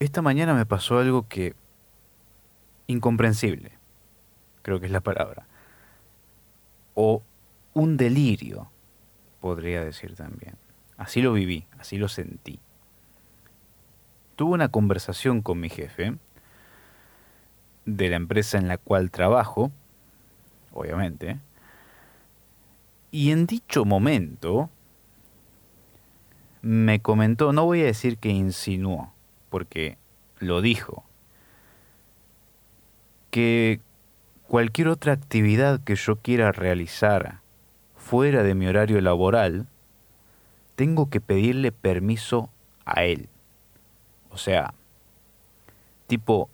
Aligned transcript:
esta 0.00 0.22
mañana 0.22 0.54
me 0.54 0.66
pasó 0.66 0.98
algo 0.98 1.28
que... 1.28 1.54
incomprensible, 2.86 3.72
creo 4.62 4.80
que 4.80 4.86
es 4.86 4.92
la 4.92 5.00
palabra. 5.00 5.46
O 6.94 7.22
un 7.74 7.96
delirio, 7.96 8.70
podría 9.40 9.84
decir 9.84 10.14
también. 10.14 10.54
Así 10.96 11.22
lo 11.22 11.32
viví, 11.32 11.66
así 11.78 11.98
lo 11.98 12.08
sentí. 12.08 12.60
Tuve 14.36 14.54
una 14.54 14.68
conversación 14.68 15.42
con 15.42 15.60
mi 15.60 15.68
jefe 15.68 16.14
de 17.84 18.08
la 18.08 18.16
empresa 18.16 18.56
en 18.56 18.68
la 18.68 18.78
cual 18.78 19.10
trabajo, 19.10 19.70
obviamente, 20.72 21.38
y 23.10 23.32
en 23.32 23.46
dicho 23.46 23.84
momento 23.84 24.70
me 26.62 27.00
comentó, 27.00 27.52
no 27.52 27.64
voy 27.64 27.82
a 27.82 27.86
decir 27.86 28.18
que 28.18 28.28
insinuó, 28.28 29.12
porque 29.50 29.98
lo 30.38 30.62
dijo, 30.62 31.04
que 33.30 33.80
cualquier 34.48 34.88
otra 34.88 35.12
actividad 35.12 35.80
que 35.82 35.94
yo 35.94 36.16
quiera 36.16 36.52
realizar 36.52 37.40
fuera 37.96 38.42
de 38.42 38.54
mi 38.54 38.66
horario 38.66 39.00
laboral, 39.00 39.66
tengo 40.74 41.10
que 41.10 41.20
pedirle 41.20 41.72
permiso 41.72 42.50
a 42.84 43.04
él. 43.04 43.28
O 44.30 44.38
sea, 44.38 44.74
tipo, 46.06 46.48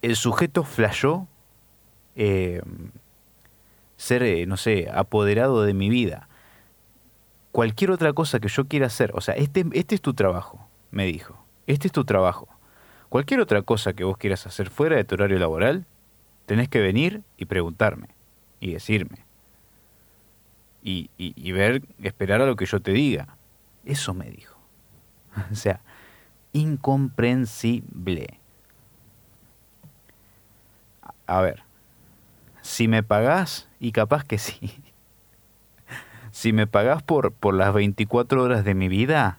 el 0.00 0.16
sujeto 0.16 0.64
flashó 0.64 1.26
eh, 2.16 2.62
ser, 3.96 4.22
eh, 4.22 4.46
no 4.46 4.56
sé, 4.56 4.88
apoderado 4.92 5.62
de 5.62 5.74
mi 5.74 5.90
vida. 5.90 6.28
Cualquier 7.52 7.90
otra 7.90 8.12
cosa 8.12 8.40
que 8.40 8.48
yo 8.48 8.66
quiera 8.66 8.86
hacer, 8.86 9.12
o 9.14 9.20
sea, 9.20 9.34
este, 9.34 9.64
este 9.72 9.94
es 9.94 10.00
tu 10.00 10.14
trabajo, 10.14 10.66
me 10.90 11.06
dijo. 11.06 11.43
Este 11.66 11.88
es 11.88 11.92
tu 11.92 12.04
trabajo. 12.04 12.48
Cualquier 13.08 13.40
otra 13.40 13.62
cosa 13.62 13.92
que 13.92 14.04
vos 14.04 14.18
quieras 14.18 14.46
hacer 14.46 14.70
fuera 14.70 14.96
de 14.96 15.04
tu 15.04 15.14
horario 15.14 15.38
laboral, 15.38 15.86
tenés 16.46 16.68
que 16.68 16.80
venir 16.80 17.22
y 17.36 17.46
preguntarme 17.46 18.08
y 18.60 18.72
decirme. 18.72 19.24
Y, 20.82 21.10
y, 21.16 21.52
ver, 21.52 21.82
esperar 22.02 22.42
a 22.42 22.46
lo 22.46 22.56
que 22.56 22.66
yo 22.66 22.80
te 22.80 22.92
diga. 22.92 23.38
Eso 23.86 24.12
me 24.12 24.30
dijo. 24.30 24.58
o 25.52 25.54
sea, 25.54 25.80
incomprensible. 26.52 28.38
A 31.26 31.40
ver, 31.40 31.62
si 32.60 32.86
me 32.86 33.02
pagás, 33.02 33.68
y 33.80 33.92
capaz 33.92 34.24
que 34.24 34.36
sí, 34.36 34.82
si 36.32 36.52
me 36.52 36.66
pagás 36.66 37.02
por, 37.02 37.32
por 37.32 37.54
las 37.54 37.72
24 37.72 38.42
horas 38.42 38.64
de 38.64 38.74
mi 38.74 38.88
vida, 38.88 39.38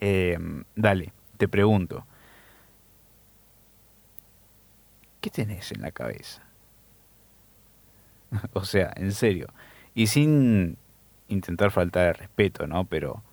eh, 0.00 0.38
dale, 0.74 1.12
te 1.42 1.48
pregunto, 1.48 2.06
¿qué 5.20 5.28
tenés 5.28 5.72
en 5.72 5.82
la 5.82 5.90
cabeza? 5.90 6.40
o 8.52 8.64
sea, 8.64 8.92
en 8.94 9.10
serio. 9.10 9.48
Y 9.92 10.06
sin 10.06 10.76
intentar 11.26 11.72
faltar 11.72 12.06
el 12.06 12.14
respeto, 12.14 12.68
¿no? 12.68 12.84
Pero 12.84 13.24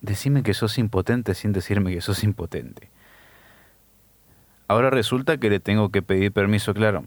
decime 0.00 0.42
que 0.42 0.54
sos 0.54 0.76
impotente 0.78 1.34
sin 1.34 1.52
decirme 1.52 1.92
que 1.92 2.00
sos 2.00 2.24
impotente. 2.24 2.90
Ahora 4.66 4.90
resulta 4.90 5.36
que 5.36 5.50
le 5.50 5.60
tengo 5.60 5.90
que 5.90 6.02
pedir 6.02 6.32
permiso, 6.32 6.74
claro. 6.74 7.04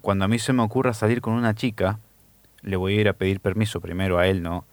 Cuando 0.00 0.24
a 0.24 0.28
mí 0.28 0.40
se 0.40 0.52
me 0.52 0.64
ocurra 0.64 0.94
salir 0.94 1.20
con 1.20 1.34
una 1.34 1.54
chica, 1.54 2.00
le 2.62 2.74
voy 2.74 2.98
a 2.98 3.00
ir 3.02 3.08
a 3.08 3.12
pedir 3.12 3.38
permiso 3.38 3.80
primero 3.80 4.18
a 4.18 4.26
él, 4.26 4.42
¿no? 4.42 4.64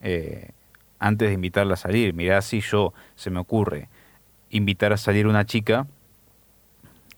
Eh, 0.00 0.50
antes 0.98 1.28
de 1.28 1.34
invitarla 1.34 1.74
a 1.74 1.76
salir. 1.76 2.14
Mirá 2.14 2.42
si 2.42 2.60
yo 2.60 2.92
se 3.14 3.30
me 3.30 3.40
ocurre 3.40 3.88
invitar 4.50 4.92
a 4.92 4.96
salir 4.96 5.26
una 5.26 5.46
chica 5.46 5.86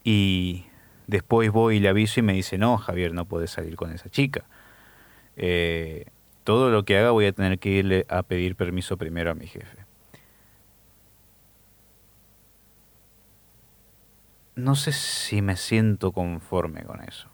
y 0.03 0.65
después 1.05 1.51
voy 1.51 1.77
y 1.77 1.79
le 1.79 1.89
aviso 1.89 2.19
y 2.19 2.23
me 2.23 2.33
dice, 2.33 2.57
no, 2.57 2.77
Javier, 2.77 3.13
no 3.13 3.25
puedes 3.25 3.51
salir 3.51 3.75
con 3.75 3.91
esa 3.91 4.09
chica. 4.09 4.45
Eh, 5.35 6.05
todo 6.43 6.71
lo 6.71 6.83
que 6.83 6.97
haga 6.97 7.11
voy 7.11 7.25
a 7.25 7.31
tener 7.31 7.59
que 7.59 7.69
irle 7.69 8.05
a 8.09 8.23
pedir 8.23 8.55
permiso 8.55 8.97
primero 8.97 9.31
a 9.31 9.35
mi 9.35 9.47
jefe. 9.47 9.85
No 14.55 14.75
sé 14.75 14.91
si 14.91 15.41
me 15.43 15.55
siento 15.55 16.11
conforme 16.11 16.83
con 16.83 17.03
eso. 17.03 17.29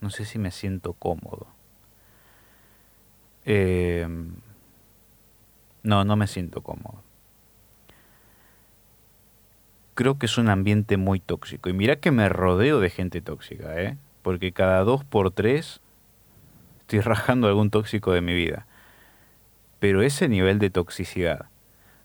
No 0.00 0.10
sé 0.10 0.24
si 0.24 0.38
me 0.38 0.50
siento 0.50 0.94
cómodo. 0.94 1.46
Eh, 3.44 4.06
no, 5.88 6.04
no 6.04 6.16
me 6.16 6.26
siento 6.26 6.60
cómodo. 6.60 7.02
Creo 9.94 10.18
que 10.18 10.26
es 10.26 10.36
un 10.36 10.50
ambiente 10.50 10.98
muy 10.98 11.18
tóxico. 11.18 11.70
Y 11.70 11.72
mira 11.72 11.96
que 11.96 12.10
me 12.10 12.28
rodeo 12.28 12.78
de 12.78 12.90
gente 12.90 13.22
tóxica, 13.22 13.80
¿eh? 13.80 13.96
Porque 14.20 14.52
cada 14.52 14.84
dos 14.84 15.02
por 15.04 15.30
tres 15.30 15.80
estoy 16.80 17.00
rajando 17.00 17.48
algún 17.48 17.70
tóxico 17.70 18.12
de 18.12 18.20
mi 18.20 18.34
vida. 18.34 18.66
Pero 19.78 20.02
ese 20.02 20.28
nivel 20.28 20.58
de 20.58 20.68
toxicidad, 20.68 21.46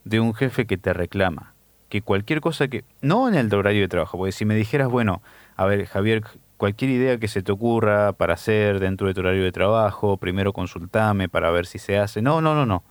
de 0.05 0.21
un 0.21 0.33
jefe 0.33 0.65
que 0.65 0.77
te 0.77 0.93
reclama, 0.93 1.53
que 1.89 2.01
cualquier 2.01 2.39
cosa 2.39 2.69
que... 2.69 2.85
No 3.01 3.27
en 3.27 3.35
el 3.35 3.53
horario 3.53 3.81
de 3.81 3.89
trabajo, 3.89 4.17
porque 4.17 4.31
si 4.31 4.45
me 4.45 4.55
dijeras, 4.55 4.87
bueno, 4.87 5.21
a 5.57 5.65
ver, 5.65 5.87
Javier, 5.87 6.23
cualquier 6.55 6.89
idea 6.89 7.17
que 7.17 7.27
se 7.27 7.43
te 7.43 7.51
ocurra 7.51 8.13
para 8.13 8.35
hacer 8.35 8.79
dentro 8.79 9.07
de 9.07 9.13
tu 9.13 9.19
horario 9.19 9.43
de 9.43 9.51
trabajo, 9.51 10.15
primero 10.15 10.53
consultame 10.53 11.27
para 11.27 11.51
ver 11.51 11.65
si 11.65 11.79
se 11.79 11.97
hace. 11.97 12.21
No, 12.21 12.39
no, 12.39 12.55
no, 12.55 12.65
no 12.65 12.83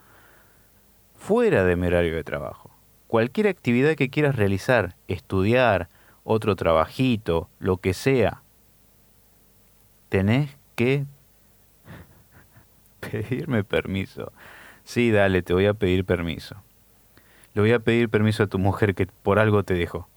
fuera 1.22 1.64
de 1.64 1.76
mi 1.76 1.86
horario 1.86 2.16
de 2.16 2.24
trabajo. 2.24 2.70
Cualquier 3.06 3.46
actividad 3.46 3.94
que 3.94 4.10
quieras 4.10 4.34
realizar, 4.34 4.96
estudiar, 5.06 5.88
otro 6.24 6.56
trabajito, 6.56 7.48
lo 7.60 7.76
que 7.76 7.94
sea, 7.94 8.42
tenés 10.08 10.50
que 10.74 11.04
pedirme 13.00 13.62
permiso. 13.62 14.32
Sí, 14.82 15.12
dale, 15.12 15.42
te 15.42 15.54
voy 15.54 15.66
a 15.66 15.74
pedir 15.74 16.04
permiso. 16.04 16.56
Le 17.54 17.60
voy 17.60 17.72
a 17.72 17.78
pedir 17.78 18.08
permiso 18.08 18.42
a 18.42 18.48
tu 18.48 18.58
mujer 18.58 18.96
que 18.96 19.06
por 19.06 19.38
algo 19.38 19.62
te 19.62 19.74
dejó. 19.74 20.08